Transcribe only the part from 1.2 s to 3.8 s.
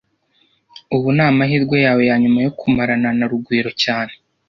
amahirwe yawe yanyuma yo kumarana na Rugwiro